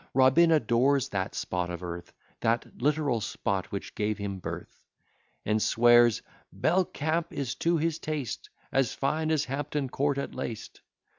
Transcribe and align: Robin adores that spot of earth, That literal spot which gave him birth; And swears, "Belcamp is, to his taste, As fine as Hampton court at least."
Robin 0.15 0.51
adores 0.51 1.09
that 1.09 1.35
spot 1.35 1.69
of 1.69 1.83
earth, 1.83 2.11
That 2.39 2.81
literal 2.81 3.21
spot 3.21 3.67
which 3.71 3.93
gave 3.93 4.17
him 4.17 4.39
birth; 4.39 4.83
And 5.45 5.61
swears, 5.61 6.23
"Belcamp 6.51 7.31
is, 7.31 7.53
to 7.61 7.77
his 7.77 7.99
taste, 7.99 8.49
As 8.71 8.95
fine 8.95 9.29
as 9.29 9.45
Hampton 9.45 9.89
court 9.91 10.17
at 10.17 10.33
least." 10.33 10.81